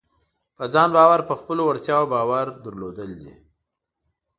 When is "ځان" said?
0.73-0.89